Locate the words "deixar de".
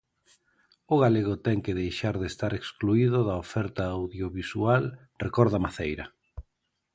1.81-2.27